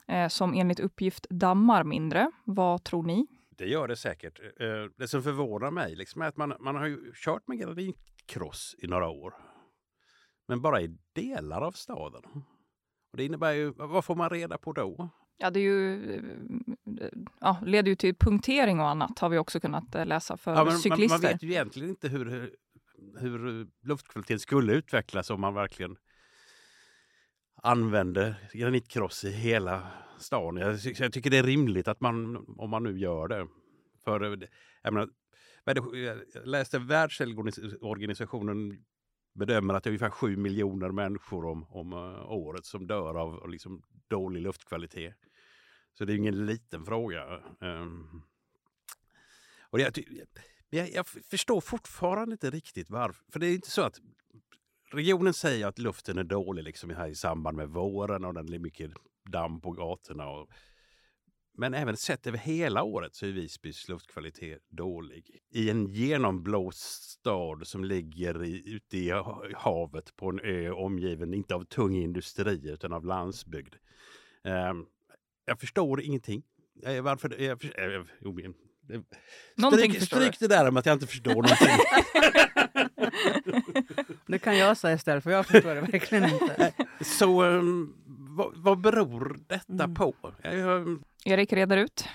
eh, 0.08 0.28
som 0.28 0.54
enligt 0.54 0.80
uppgift 0.80 1.26
dammar 1.30 1.84
mindre. 1.84 2.30
Vad 2.44 2.84
tror 2.84 3.02
ni? 3.02 3.26
Det 3.58 3.66
gör 3.66 3.88
det 3.88 3.96
säkert. 3.96 4.40
Eh, 4.60 4.66
det 4.98 5.08
som 5.08 5.22
förvånar 5.22 5.70
mig 5.70 5.96
liksom 5.96 6.22
är 6.22 6.26
att 6.26 6.36
man, 6.36 6.54
man 6.60 6.76
har 6.76 6.86
ju 6.86 7.12
kört 7.14 7.48
med 7.48 7.58
granitkross 7.58 8.74
i 8.78 8.86
några 8.86 9.08
år. 9.08 9.34
Men 10.48 10.62
bara 10.62 10.80
i 10.80 10.98
delar 11.12 11.60
av 11.60 11.72
staden. 11.72 12.22
Och 13.12 13.16
det 13.16 13.24
innebär 13.24 13.52
ju, 13.52 13.72
vad 13.76 14.04
får 14.04 14.14
man 14.14 14.30
reda 14.30 14.58
på 14.58 14.72
då? 14.72 15.10
Ja, 15.38 15.50
det 15.50 15.60
är 15.60 15.62
ju, 15.62 16.22
ja, 17.40 17.58
leder 17.62 17.88
ju 17.88 17.96
till 17.96 18.14
punktering 18.14 18.80
och 18.80 18.88
annat 18.88 19.18
har 19.18 19.28
vi 19.28 19.38
också 19.38 19.60
kunnat 19.60 19.94
eh, 19.94 20.06
läsa 20.06 20.36
för 20.36 20.54
ja, 20.54 20.70
cyklister. 20.70 21.08
Man, 21.08 21.20
man, 21.22 21.32
vet 21.32 21.42
ju 21.42 21.50
egentligen 21.50 21.88
inte 21.88 22.08
hur, 22.08 22.50
hur 23.18 23.66
luftkvaliteten 23.82 24.38
skulle 24.38 24.72
utvecklas 24.72 25.30
om 25.30 25.40
man 25.40 25.54
verkligen 25.54 25.96
använder 27.62 28.48
granitkross 28.52 29.24
i 29.24 29.30
hela 29.30 29.86
stan. 30.18 30.56
Jag, 30.56 30.78
jag, 30.98 31.12
tycker 31.12 31.30
det 31.30 31.38
är 31.38 31.42
rimligt 31.42 31.88
att 31.88 32.00
man, 32.00 32.44
om 32.58 32.70
man 32.70 32.82
nu 32.82 32.98
gör 32.98 33.28
det. 33.28 33.46
För 34.04 34.20
jag, 34.82 34.92
menar, 34.92 35.08
jag 35.64 36.18
läste 36.44 36.78
Världshälsoorganisationen 36.78 38.84
bedömer 39.36 39.74
att 39.74 39.84
det 39.84 39.88
är 39.88 39.90
ungefär 39.90 40.10
7 40.10 40.36
miljoner 40.36 40.90
människor 40.90 41.44
om, 41.44 41.66
om 41.68 41.92
eh, 41.92 42.30
året 42.32 42.64
som 42.64 42.86
dör 42.86 43.14
av 43.14 43.50
liksom, 43.50 43.82
dålig 44.08 44.42
luftkvalitet. 44.42 45.14
Så 45.98 46.04
det 46.04 46.12
är 46.12 46.16
ingen 46.16 46.46
liten 46.46 46.84
fråga. 46.84 47.40
Um, 47.60 48.22
och 49.60 49.80
jag, 49.80 49.92
jag, 50.70 50.90
jag, 50.90 51.06
förstår 51.06 51.60
fortfarande 51.60 52.32
inte 52.32 52.50
riktigt 52.50 52.90
varför. 52.90 53.24
För 53.32 53.40
det 53.40 53.46
är 53.46 53.54
inte 53.54 53.70
så 53.70 53.82
att 53.82 54.00
regionen 54.92 55.34
säger 55.34 55.66
att 55.66 55.78
luften 55.78 56.18
är 56.18 56.24
dålig 56.24 56.64
liksom 56.64 56.90
här 56.90 57.08
i 57.08 57.14
samband 57.14 57.56
med 57.56 57.68
våren 57.68 58.24
och 58.24 58.34
det 58.34 58.56
är 58.56 58.58
mycket 58.58 58.90
damm 59.24 59.60
på 59.60 59.70
gatorna. 59.70 60.28
Och, 60.28 60.50
men 61.58 61.74
även 61.74 61.96
sett 61.96 62.26
över 62.26 62.38
hela 62.38 62.82
året 62.82 63.14
så 63.14 63.26
är 63.26 63.30
Visbys 63.30 63.88
luftkvalitet 63.88 64.62
dålig. 64.68 65.30
I 65.54 65.70
en 65.70 65.86
genomblåst 65.86 67.10
stad 67.10 67.66
som 67.66 67.84
ligger 67.84 68.44
i, 68.44 68.74
ute 68.74 68.98
i 68.98 69.12
havet 69.56 70.16
på 70.16 70.28
en 70.28 70.40
ö 70.40 70.70
omgiven 70.70 71.34
inte 71.34 71.54
av 71.54 71.64
tung 71.64 71.96
industri 71.96 72.70
utan 72.70 72.92
av 72.92 73.04
landsbygd. 73.04 73.74
Um, 74.44 74.86
jag 75.44 75.60
förstår 75.60 76.00
ingenting. 76.02 76.42
Eh, 76.86 77.02
Varför? 77.02 77.40
Jag, 77.42 77.60
för- 77.60 77.96
eh, 77.96 78.04
men- 78.32 78.54
eh, 78.92 79.00
Någonting 79.56 79.92
Stryk, 79.92 80.04
stryk 80.06 80.38
det 80.38 80.48
där 80.48 80.68
om 80.68 80.76
att 80.76 80.86
jag 80.86 80.92
inte 80.92 81.06
förstår 81.06 81.34
någonting. 81.34 81.76
Det 84.26 84.38
kan 84.38 84.58
jag 84.58 84.76
säga 84.76 84.94
istället, 84.94 85.24
för 85.24 85.30
jag 85.30 85.46
förstår 85.46 85.74
det 85.74 85.80
verkligen 85.80 86.24
inte. 86.24 86.72
Så 87.04 87.42
ehm, 87.42 87.94
vad, 88.36 88.52
vad 88.56 88.80
beror 88.80 89.38
detta 89.46 89.84
Mm. 89.84 89.94
på? 89.94 90.14
Jag, 90.42 90.54
jag, 90.58 90.98
Erik 91.28 91.52
reder 91.52 91.76
ut. 91.76 92.08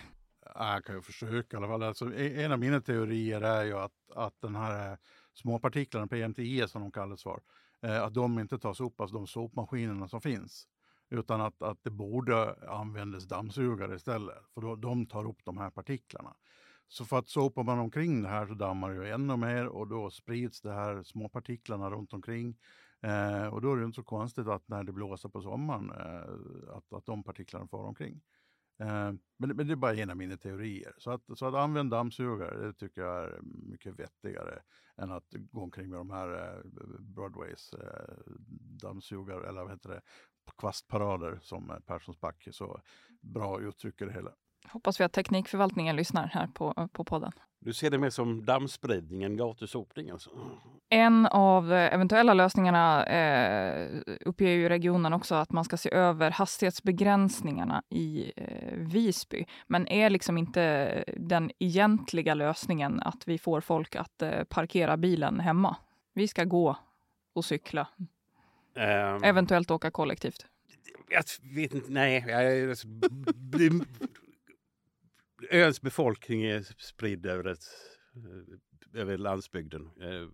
Jag 0.55 0.85
kan 0.85 0.95
ju 0.95 1.01
försöka 1.01 1.57
i 1.57 1.57
alla 1.57 1.67
fall. 1.67 1.83
Alltså, 1.83 2.13
e-, 2.13 2.43
en 2.43 2.51
av 2.51 2.59
mina 2.59 2.81
teorier 2.81 3.41
är 3.41 3.63
ju 3.63 3.77
att, 3.77 3.91
att 4.15 4.41
den 4.41 4.55
här 4.55 4.91
eh, 4.91 4.97
småpartiklarna, 5.33 6.07
PMTI 6.07 6.67
som 6.67 6.81
de 6.81 6.91
kallas 6.91 7.23
för, 7.23 7.41
eh, 7.81 8.03
att 8.03 8.13
de 8.13 8.39
inte 8.39 8.59
tas 8.59 8.79
upp 8.79 9.01
av 9.01 9.11
de 9.11 9.27
sopmaskinerna 9.27 10.07
som 10.07 10.21
finns. 10.21 10.67
Utan 11.09 11.41
att, 11.41 11.61
att 11.61 11.83
det 11.83 11.89
borde 11.89 12.55
användas 12.69 13.23
dammsugare 13.23 13.95
istället, 13.95 14.37
för 14.53 14.61
då, 14.61 14.75
de 14.75 15.05
tar 15.05 15.27
upp 15.27 15.45
de 15.45 15.57
här 15.57 15.69
partiklarna. 15.69 16.35
Så 16.87 17.05
för 17.05 17.19
att 17.19 17.29
sopar 17.29 17.63
man 17.63 17.79
omkring 17.79 18.21
det 18.21 18.29
här 18.29 18.47
så 18.47 18.53
dammar 18.53 18.89
det 18.89 18.95
ju 18.95 19.11
ännu 19.11 19.37
mer 19.37 19.67
och 19.67 19.87
då 19.87 20.09
sprids 20.09 20.61
de 20.61 20.69
här 20.69 21.03
småpartiklarna 21.03 21.89
runt 21.89 22.13
omkring. 22.13 22.57
Eh, 23.01 23.47
och 23.47 23.61
då 23.61 23.73
är 23.73 23.77
det 23.77 23.85
inte 23.85 23.95
så 23.95 24.03
konstigt 24.03 24.47
att 24.47 24.67
när 24.67 24.83
det 24.83 24.91
blåser 24.91 25.29
på 25.29 25.41
sommaren 25.41 25.91
eh, 25.91 26.75
att, 26.75 26.93
att 26.93 27.05
de 27.05 27.23
partiklarna 27.23 27.67
far 27.67 27.83
omkring. 27.83 28.21
Eh, 28.81 29.13
men, 29.37 29.49
men 29.49 29.67
det 29.67 29.73
är 29.73 29.75
bara 29.75 29.95
en 29.95 30.09
av 30.09 30.17
mina 30.17 30.37
teorier. 30.37 30.93
Så 30.97 31.11
att, 31.11 31.21
så 31.35 31.45
att 31.45 31.55
använda 31.55 31.97
dammsugare, 31.97 32.67
det 32.67 32.73
tycker 32.73 33.01
jag 33.01 33.23
är 33.23 33.39
mycket 33.41 33.99
vettigare 33.99 34.61
än 34.97 35.11
att 35.11 35.27
gå 35.51 35.61
omkring 35.61 35.89
med 35.89 35.99
de 35.99 36.09
här 36.09 36.55
eh, 36.55 36.63
Broadways 36.99 37.73
eh, 37.73 38.15
dammsugare, 38.81 39.49
eller 39.49 39.61
vad 39.61 39.71
heter 39.71 39.89
det, 39.89 40.01
kvastparader 40.57 41.39
som 41.41 41.81
Perssons 41.85 42.19
back 42.19 42.47
så 42.51 42.81
bra 43.21 43.61
uttrycker 43.61 44.05
det 44.05 44.13
hela. 44.13 44.31
Hoppas 44.69 44.99
vi 44.99 45.03
att 45.03 45.13
teknikförvaltningen 45.13 45.95
lyssnar 45.95 46.27
här 46.27 46.47
på, 46.47 46.89
på 46.93 47.03
podden. 47.03 47.31
du 47.59 47.73
ser 47.73 47.89
det 47.89 47.97
mer 47.97 48.09
som 48.09 48.45
dammspridning 48.45 49.23
än 49.23 49.37
gatusopning 49.37 50.09
alltså? 50.09 50.29
En 50.89 51.25
av 51.25 51.73
eventuella 51.73 52.33
lösningarna 52.33 53.05
eh, 53.05 54.01
uppger 54.25 54.47
ju 54.47 54.69
regionen 54.69 55.13
också 55.13 55.35
att 55.35 55.51
man 55.51 55.63
ska 55.63 55.77
se 55.77 55.93
över 55.93 56.31
hastighetsbegränsningarna 56.31 57.83
i 57.89 58.31
eh, 58.35 58.73
Visby. 58.77 59.45
Men 59.67 59.87
är 59.87 60.09
liksom 60.09 60.37
inte 60.37 61.03
den 61.17 61.51
egentliga 61.59 62.33
lösningen 62.33 62.99
att 62.99 63.27
vi 63.27 63.37
får 63.37 63.61
folk 63.61 63.95
att 63.95 64.21
eh, 64.21 64.43
parkera 64.43 64.97
bilen 64.97 65.39
hemma? 65.39 65.75
Vi 66.13 66.27
ska 66.27 66.43
gå 66.43 66.77
och 67.33 67.45
cykla, 67.45 67.87
Ehm, 68.75 69.23
eventuellt 69.23 69.71
åka 69.71 69.91
kollektivt. 69.91 70.45
Jag 71.09 71.23
vet 71.55 71.73
inte, 71.73 71.91
nej. 71.91 72.25
Jag, 72.27 72.77
öns 75.49 75.81
befolkning 75.81 76.43
är 76.43 76.61
spridd 76.77 77.25
över, 77.25 77.47
ett, 77.47 77.65
över 78.93 79.17
landsbygden. 79.17 79.81
Eh, 80.01 80.27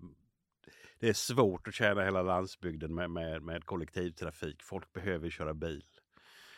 Det 1.00 1.10
är 1.10 1.14
svårt 1.14 1.68
att 1.68 1.74
tjäna 1.74 2.04
hela 2.04 2.22
landsbygden 2.22 2.96
med, 2.96 3.12
med, 3.12 3.42
med 3.42 3.66
kollektivtrafik. 3.66 4.64
Folk 4.64 4.94
behöver 4.94 5.30
köra 5.30 5.54
bil. 5.54 5.84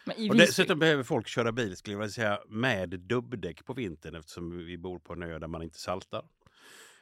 Men 0.06 0.16
i 0.20 0.30
Och 0.30 0.34
Visby, 0.34 0.46
dessutom 0.46 0.80
behöver 0.80 1.04
folk 1.04 1.28
köra 1.28 1.52
bil 1.52 1.76
skulle 1.76 1.94
jag 1.94 2.00
vilja 2.00 2.12
säga 2.12 2.40
med 2.48 2.90
dubbdäck 2.90 3.66
på 3.66 3.74
vintern 3.74 4.16
eftersom 4.16 4.58
vi 4.66 4.78
bor 4.78 5.00
på 5.00 5.14
en 5.14 5.24
ö 5.24 5.40
där 5.40 5.48
man 5.48 5.64
inte 5.64 5.80
saltar. 5.80 6.26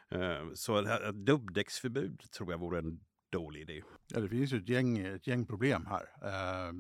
Eh, 0.10 0.54
Så 0.54 0.82
dubbdäcksförbud 1.14 2.32
tror 2.32 2.52
jag 2.52 2.58
vore 2.60 2.80
en 2.80 3.00
dålig 3.30 3.62
idé. 3.62 3.84
Ja, 4.14 4.20
det 4.20 4.30
finns 4.30 4.54
ju 4.54 4.58
ett 4.58 4.70
gäng, 4.70 4.98
ett 4.98 5.28
gäng 5.28 5.46
problem 5.46 5.86
här 5.86 6.10
eh, 6.24 6.74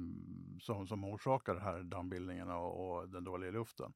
som, 0.62 0.88
som 0.88 1.03
orsakar 1.03 1.53
den 1.53 1.63
här 1.63 1.83
dammbildningen 1.83 2.50
och, 2.50 2.97
och 3.00 3.09
den 3.09 3.24
dåliga 3.24 3.51
luften. 3.51 3.93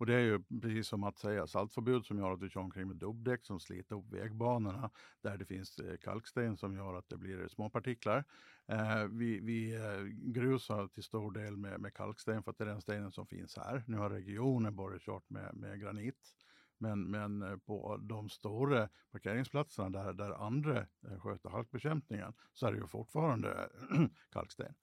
Och 0.00 0.06
det 0.06 0.14
är 0.14 0.20
ju 0.20 0.42
precis 0.62 0.88
som 0.88 1.04
att 1.04 1.18
säga 1.18 1.46
saltförbud 1.46 2.06
som 2.06 2.18
gör 2.18 2.32
att 2.32 2.40
du 2.40 2.50
kör 2.50 2.60
omkring 2.60 2.88
med 2.88 2.96
dubbdäck 2.96 3.44
som 3.44 3.60
sliter 3.60 3.96
upp 3.96 4.12
vägbanorna. 4.12 4.90
Där 5.20 5.36
det 5.36 5.44
finns 5.44 5.78
eh, 5.78 5.96
kalksten 5.96 6.56
som 6.56 6.74
gör 6.74 6.94
att 6.94 7.08
det 7.08 7.16
blir 7.16 7.40
eh, 7.42 7.48
små 7.48 7.70
partiklar. 7.70 8.24
Eh, 8.66 9.04
vi 9.04 9.40
vi 9.40 9.74
eh, 9.74 10.02
grusar 10.32 10.88
till 10.88 11.02
stor 11.02 11.32
del 11.32 11.56
med, 11.56 11.80
med 11.80 11.94
kalksten 11.94 12.42
för 12.42 12.50
att 12.50 12.58
det 12.58 12.64
är 12.64 12.68
den 12.68 12.80
stenen 12.80 13.12
som 13.12 13.26
finns 13.26 13.56
här. 13.56 13.84
Nu 13.86 13.96
har 13.96 14.10
regionen 14.10 14.76
bara 14.76 14.98
kört 14.98 15.30
med, 15.30 15.54
med 15.54 15.80
granit. 15.80 16.34
Men, 16.78 17.10
men 17.10 17.60
på 17.60 17.96
de 17.96 18.28
stora 18.28 18.88
parkeringsplatserna 19.12 19.90
där, 19.90 20.12
där 20.12 20.46
andra 20.46 20.86
sköter 21.18 21.50
halkbekämpningen 21.50 22.32
så 22.52 22.66
är 22.66 22.72
det 22.72 22.78
ju 22.78 22.86
fortfarande 22.86 23.68
kalksten. 24.32 24.74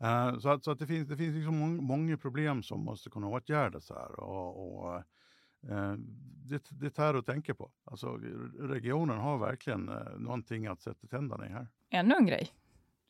Eh, 0.00 0.38
så 0.38 0.48
att, 0.48 0.64
så 0.64 0.70
att 0.70 0.78
det 0.78 0.86
finns, 0.86 1.08
det 1.08 1.16
finns 1.16 1.34
liksom 1.34 1.58
mång, 1.58 1.84
många 1.84 2.16
problem 2.16 2.62
som 2.62 2.80
måste 2.80 3.10
kunna 3.10 3.28
åtgärdas 3.28 3.90
här. 3.90 4.20
Och, 4.20 4.84
och, 4.84 4.96
eh, 5.68 5.94
det, 6.48 6.62
det 6.70 6.90
tär 6.90 7.14
att 7.14 7.26
tänka 7.26 7.54
på. 7.54 7.70
Alltså, 7.84 8.06
regionen 8.58 9.18
har 9.18 9.38
verkligen 9.38 9.88
eh, 9.88 10.18
någonting 10.18 10.66
att 10.66 10.80
sätta 10.80 11.06
tänderna 11.06 11.46
i 11.46 11.48
här. 11.48 11.68
ännu 11.90 12.14
en 12.14 12.26
grej. 12.26 12.50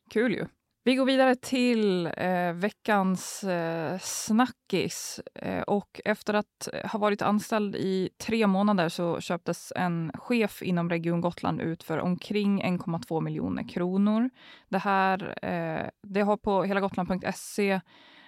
Kul 0.09 0.31
ju. 0.31 0.45
Vi 0.87 0.95
går 0.95 1.05
vidare 1.05 1.35
till 1.35 2.09
eh, 2.17 2.53
veckans 2.53 3.43
eh, 3.43 3.99
snackis. 3.99 5.19
Eh, 5.35 5.61
och 5.61 6.01
efter 6.05 6.33
att 6.33 6.69
eh, 6.73 6.89
ha 6.91 6.99
varit 6.99 7.21
anställd 7.21 7.75
i 7.75 8.09
tre 8.17 8.47
månader 8.47 8.89
så 8.89 9.21
köptes 9.21 9.73
en 9.75 10.11
chef 10.13 10.61
inom 10.61 10.89
Region 10.89 11.21
Gotland 11.21 11.61
ut 11.61 11.83
för 11.83 11.97
omkring 11.97 12.63
1,2 12.63 13.21
miljoner 13.21 13.69
kronor. 13.69 14.29
Det 14.69 14.77
här 14.77 15.45
eh, 15.45 15.89
det 16.03 16.21
har 16.21 16.37
på 16.37 16.63
helagotland.se 16.63 17.81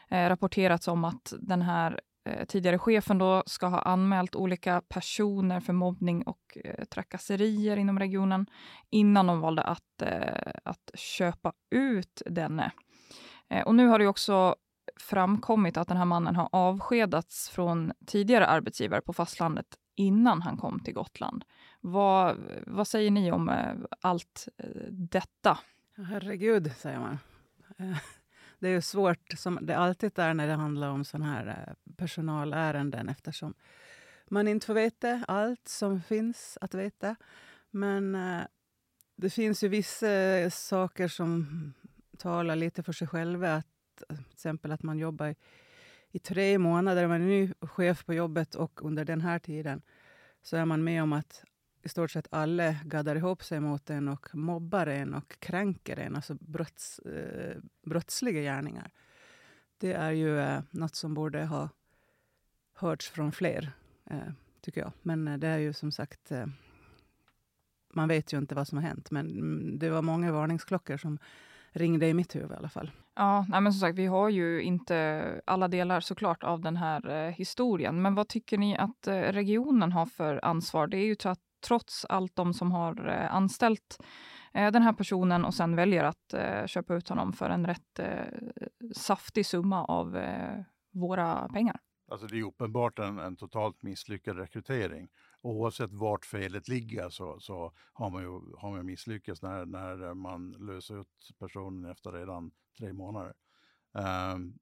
eh, 0.09 0.29
rapporterats 0.29 0.87
om 0.87 1.05
att 1.05 1.33
den 1.39 1.61
här 1.61 1.99
Eh, 2.25 2.45
tidigare 2.45 2.79
chefen 2.79 3.17
då 3.17 3.43
ska 3.45 3.67
ha 3.67 3.81
anmält 3.81 4.35
olika 4.35 4.81
personer 4.81 5.59
för 5.59 5.73
mobbning 5.73 6.23
och 6.23 6.57
eh, 6.63 6.85
trakasserier 6.85 7.77
inom 7.77 7.99
regionen 7.99 8.45
innan 8.89 9.27
de 9.27 9.41
valde 9.41 9.61
att, 9.61 10.01
eh, 10.01 10.51
att 10.63 10.91
köpa 10.93 11.53
ut 11.69 12.21
denne. 12.25 12.71
Eh, 13.49 13.63
och 13.63 13.75
nu 13.75 13.87
har 13.87 13.99
det 13.99 14.07
också 14.07 14.55
framkommit 14.99 15.77
att 15.77 15.87
den 15.87 15.97
här 15.97 16.05
mannen 16.05 16.35
har 16.35 16.49
avskedats 16.51 17.49
från 17.49 17.91
tidigare 18.05 18.47
arbetsgivare 18.47 19.01
på 19.01 19.13
fastlandet 19.13 19.67
innan 19.95 20.41
han 20.41 20.57
kom 20.57 20.79
till 20.79 20.93
Gotland. 20.93 21.45
Vad, 21.81 22.37
vad 22.67 22.87
säger 22.87 23.11
ni 23.11 23.31
om 23.31 23.49
eh, 23.49 23.73
allt 24.01 24.47
eh, 24.57 24.69
detta? 24.91 25.59
Herregud, 25.97 26.71
säger 26.77 26.99
man. 26.99 27.19
Eh, 27.77 27.97
det 28.59 28.67
är 28.67 28.71
ju 28.71 28.81
svårt, 28.81 29.33
som 29.37 29.59
det 29.61 29.77
alltid 29.77 30.19
är 30.19 30.33
när 30.33 30.47
det 30.47 30.53
handlar 30.53 30.89
om 30.89 31.05
såna 31.05 31.25
här 31.25 31.47
eh, 31.47 31.93
personalärenden 31.95 33.09
eftersom 33.09 33.53
man 34.27 34.47
inte 34.47 34.65
får 34.65 34.73
veta 34.73 35.23
allt 35.27 35.67
som 35.67 36.01
finns 36.01 36.57
att 36.61 36.73
veta. 36.73 37.15
Men 37.71 38.15
eh, 38.15 38.41
det 39.15 39.29
finns 39.29 39.63
ju 39.63 39.67
vissa 39.67 40.09
eh, 40.09 40.49
saker 40.49 41.07
som 41.07 41.73
talar 42.17 42.55
lite 42.55 42.83
för 42.83 42.93
sig 42.93 43.07
själva. 43.07 43.55
Att, 43.55 43.67
till 44.07 44.33
exempel 44.33 44.71
att 44.71 44.83
man 44.83 44.97
jobbar 44.97 45.27
i, 45.27 45.35
i 46.11 46.19
tre 46.19 46.57
månader, 46.57 47.07
man 47.07 47.21
är 47.21 47.25
ny 47.25 47.53
chef 47.61 48.05
på 48.05 48.13
jobbet 48.13 48.55
och 48.55 48.85
under 48.85 49.05
den 49.05 49.21
här 49.21 49.39
tiden 49.39 49.81
så 50.41 50.57
är 50.57 50.65
man 50.65 50.83
med 50.83 51.03
om 51.03 51.13
att 51.13 51.43
i 51.83 51.89
stort 51.89 52.11
sett 52.11 52.27
alla 52.31 52.75
gaddar 52.85 53.15
ihop 53.15 53.43
sig 53.43 53.59
mot 53.59 53.89
en 53.89 54.07
och 54.07 54.35
mobbar 54.35 54.87
en 54.87 55.13
och 55.13 55.39
kränker 55.39 55.99
en, 55.99 56.15
alltså 56.15 56.33
brotts, 56.33 56.99
eh, 56.99 57.57
brottsliga 57.85 58.41
gärningar. 58.41 58.91
Det 59.77 59.93
är 59.93 60.11
ju 60.11 60.39
eh, 60.39 60.61
något 60.69 60.95
som 60.95 61.13
borde 61.13 61.45
ha 61.45 61.69
hörts 62.73 63.09
från 63.09 63.31
fler, 63.31 63.71
eh, 64.05 64.31
tycker 64.61 64.81
jag. 64.81 64.91
Men 65.01 65.27
eh, 65.27 65.37
det 65.37 65.47
är 65.47 65.57
ju 65.57 65.73
som 65.73 65.91
sagt... 65.91 66.31
Eh, 66.31 66.45
man 67.93 68.07
vet 68.07 68.33
ju 68.33 68.37
inte 68.37 68.55
vad 68.55 68.67
som 68.67 68.77
har 68.77 68.85
hänt, 68.85 69.11
men 69.11 69.29
mm, 69.29 69.79
det 69.79 69.89
var 69.89 70.01
många 70.01 70.31
varningsklockor 70.31 70.97
som 70.97 71.19
ringde 71.71 72.07
i 72.07 72.13
mitt 72.13 72.35
huvud 72.35 72.51
i 72.51 72.55
alla 72.55 72.69
fall. 72.69 72.91
Ja, 73.15 73.45
nej 73.49 73.61
men 73.61 73.73
som 73.73 73.79
sagt, 73.79 73.97
vi 73.97 74.05
har 74.05 74.29
ju 74.29 74.61
inte 74.61 75.41
alla 75.45 75.67
delar 75.67 75.99
såklart 75.99 76.43
av 76.43 76.61
den 76.61 76.77
här 76.77 77.09
eh, 77.09 77.33
historien. 77.33 78.01
Men 78.01 78.15
vad 78.15 78.27
tycker 78.27 78.57
ni 78.57 78.77
att 78.77 79.07
eh, 79.07 79.13
regionen 79.13 79.91
har 79.91 80.05
för 80.05 80.45
ansvar? 80.45 80.87
Det 80.87 80.97
är 80.97 81.05
ju 81.05 81.15
så 81.19 81.29
att 81.29 81.39
trots 81.61 82.05
allt 82.05 82.35
de 82.35 82.53
som 82.53 82.71
har 82.71 83.07
eh, 83.07 83.35
anställt 83.35 83.97
eh, 84.53 84.71
den 84.71 84.81
här 84.81 84.93
personen 84.93 85.45
och 85.45 85.53
sen 85.53 85.75
väljer 85.75 86.03
att 86.03 86.33
eh, 86.33 86.65
köpa 86.65 86.95
ut 86.95 87.09
honom 87.09 87.33
för 87.33 87.49
en 87.49 87.67
rätt 87.67 87.99
saftig 88.95 89.45
summa 89.45 89.85
av 89.85 90.17
våra 90.91 91.47
pengar. 91.47 91.79
Alltså 92.11 92.27
det 92.27 92.39
är 92.39 92.43
uppenbart 92.43 92.99
en, 92.99 93.19
en 93.19 93.35
totalt 93.35 93.83
misslyckad 93.83 94.37
rekrytering. 94.37 95.09
Oavsett 95.41 95.93
vart 95.93 96.25
felet 96.25 96.67
ligger 96.67 97.09
så, 97.09 97.39
så 97.39 97.73
har 97.93 98.09
man 98.09 98.21
ju 98.21 98.29
har 98.57 98.71
man 98.71 98.85
misslyckats 98.85 99.41
när, 99.41 99.65
när 99.65 100.13
man 100.13 100.51
löser 100.51 101.01
ut 101.01 101.31
personen 101.39 101.91
efter 101.91 102.11
redan 102.11 102.51
tre 102.77 102.93
månader. 102.93 103.33
Um, 104.33 104.59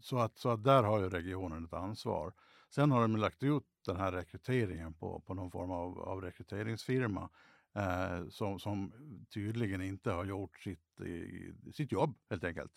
så, 0.00 0.18
att, 0.18 0.38
så 0.38 0.48
att 0.48 0.64
där 0.64 0.82
har 0.82 1.00
ju 1.00 1.08
regionen 1.08 1.64
ett 1.64 1.72
ansvar. 1.72 2.32
Sen 2.74 2.90
har 2.90 3.02
de 3.02 3.16
lagt 3.16 3.42
ut 3.42 3.66
den 3.86 3.96
här 3.96 4.12
rekryteringen 4.12 4.94
på, 4.94 5.20
på 5.20 5.34
någon 5.34 5.50
form 5.50 5.70
av, 5.70 5.98
av 5.98 6.20
rekryteringsfirma 6.20 7.28
eh, 7.74 8.28
som, 8.28 8.58
som 8.58 8.92
tydligen 9.34 9.82
inte 9.82 10.10
har 10.10 10.24
gjort 10.24 10.58
sitt, 10.60 11.00
i, 11.00 11.52
sitt 11.74 11.92
jobb 11.92 12.14
helt 12.30 12.44
enkelt. 12.44 12.72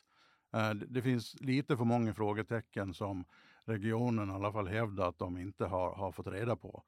Eh, 0.53 0.73
det, 0.73 1.01
finns 1.01 1.41
lite 1.41 1.77
för 1.77 1.85
många 1.85 2.13
frågetecken 2.13 2.93
som 2.93 3.25
regionen 3.65 4.29
i 4.29 4.33
alla 4.33 4.51
fall 4.51 4.67
hävdar 4.67 5.09
att 5.09 5.19
de 5.19 5.37
inte 5.37 5.65
har, 5.65 5.95
har 5.95 6.11
fått 6.11 6.27
reda 6.27 6.55
på 6.55 6.83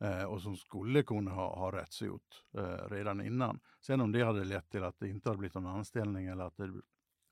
eh, 0.00 0.24
och 0.24 0.42
som 0.42 0.56
skulle 0.56 1.02
kunna 1.02 1.30
ha, 1.30 1.56
ha 1.56 1.72
rätts 1.72 2.02
ut 2.02 2.44
eh, 2.58 2.88
redan 2.90 3.20
innan. 3.20 3.60
Sen 3.80 4.00
om 4.00 4.12
det 4.12 4.22
hade 4.22 4.44
lett 4.44 4.70
till 4.70 4.84
att 4.84 4.98
det 4.98 5.08
inte 5.08 5.28
hade 5.28 5.38
blivit 5.38 5.54
någon 5.54 5.66
anställning 5.66 6.26
eller 6.26 6.44
att 6.44 6.56
det 6.56 6.72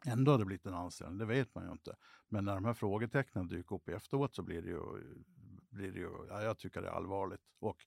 ändå 0.07 0.33
hade 0.33 0.45
blivit 0.45 0.67
en 0.67 0.75
anställning, 0.75 1.19
det 1.19 1.25
vet 1.25 1.55
man 1.55 1.65
ju 1.65 1.73
inte. 1.73 1.97
Men 2.29 2.45
när 2.45 2.55
de 2.55 2.65
här 2.65 2.75
frågetecknen 2.75 3.49
dyker 3.49 3.77
upp 3.77 3.89
efteråt 3.89 4.35
så 4.35 4.43
blir 4.43 4.63
det 4.63 4.69
ju, 4.69 4.81
blir 5.71 5.93
det 5.93 5.99
ju 5.99 6.11
ja, 6.29 6.43
jag 6.43 6.59
tycker 6.59 6.83
det 6.83 6.89
är 6.89 6.93
allvarligt. 6.93 7.41
Och 7.59 7.85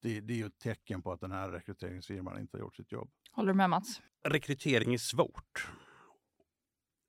det, 0.00 0.20
det 0.20 0.32
är 0.32 0.36
ju 0.38 0.46
ett 0.46 0.58
tecken 0.58 1.02
på 1.02 1.12
att 1.12 1.20
den 1.20 1.32
här 1.32 1.50
rekryteringsfirman 1.50 2.40
inte 2.40 2.56
har 2.56 2.60
gjort 2.60 2.76
sitt 2.76 2.92
jobb. 2.92 3.10
Håller 3.30 3.52
du 3.52 3.56
med 3.56 3.70
Mats? 3.70 4.02
Rekrytering 4.22 4.94
är 4.94 4.98
svårt. 4.98 5.68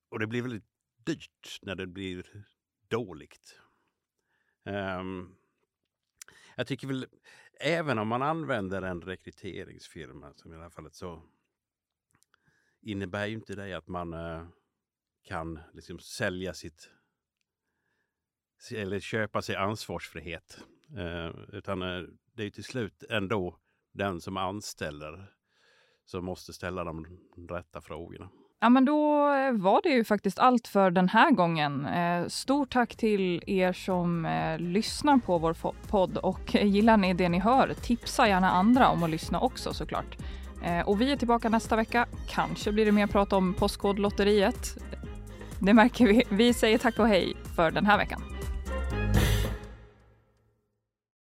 Och 0.10 0.20
det 0.20 0.28
blir 0.28 0.42
väldigt 0.42 0.66
dyrt 1.06 1.60
när 1.62 1.76
det 1.76 1.88
blir 1.88 2.46
dåligt. 2.88 3.60
Um, 4.66 5.36
jag 6.56 6.68
tycker 6.68 6.88
väl, 6.88 7.08
även 7.60 8.00
om 8.00 8.08
man 8.08 8.22
använder 8.22 8.82
en 8.82 9.02
rekryteringsfirma 9.02 10.34
som 10.34 10.54
i 10.54 10.56
det 10.56 10.62
här 10.62 10.70
fallet 10.70 10.96
så 10.96 11.24
innebär 12.88 13.26
ju 13.26 13.34
inte 13.34 13.56
det 13.56 13.74
att 13.74 13.88
man 13.88 14.14
eh, 14.14 14.44
kan 15.24 15.60
liksom 15.74 16.00
sälja 16.00 16.54
sitt 16.54 16.90
eller 18.76 19.00
köpa 19.00 19.42
sig 19.42 19.56
ansvarsfrihet. 19.56 20.60
Eh, 20.98 21.56
utan 21.58 21.82
eh, 21.82 22.04
det 22.36 22.44
är 22.44 22.50
till 22.50 22.64
slut 22.64 23.04
ändå 23.10 23.58
den 23.94 24.22
som 24.22 24.38
anställer 24.38 25.34
som 26.06 26.26
måste 26.26 26.54
ställa 26.54 26.84
de 26.84 27.06
rätta 27.50 27.82
frågorna. 27.82 28.30
Ja, 28.60 28.70
men 28.70 28.86
då 28.86 29.26
var 29.54 29.82
det 29.84 29.90
ju 29.90 30.04
faktiskt 30.04 30.40
allt 30.40 30.68
för 30.68 30.92
den 30.92 31.10
här 31.10 31.32
gången. 31.32 31.88
Stort 32.30 32.72
tack 32.72 32.96
till 32.96 33.44
er 33.48 33.74
som 33.74 34.28
lyssnar 34.60 35.18
på 35.18 35.38
vår 35.38 35.58
podd 35.88 36.18
och 36.18 36.56
gillar 36.56 36.98
ni 36.98 37.14
det 37.14 37.30
ni 37.30 37.40
hör, 37.40 37.74
tipsa 37.74 38.28
gärna 38.28 38.52
andra 38.52 38.90
om 38.90 39.04
att 39.04 39.10
lyssna 39.10 39.40
också 39.40 39.74
såklart. 39.74 40.18
Eh, 40.64 40.88
och 40.88 41.02
vi 41.02 41.12
är 41.12 41.16
tillbaka 41.16 41.50
nästa 41.50 41.76
vecka. 41.76 42.06
Kanske 42.28 42.72
blir 42.72 42.86
det 42.86 42.92
mer 42.92 43.08
prat 43.08 43.34
om 43.34 43.54
Postkodlotteriet. 43.54 44.78
Det 45.60 45.74
märker 45.74 46.08
vi. 46.08 46.24
Vi 46.30 46.54
säger 46.54 46.78
tack 46.78 47.00
och 47.00 47.08
hej 47.08 47.34
för 47.56 47.72
den 47.72 47.86
här 47.86 47.98
veckan. 47.98 48.37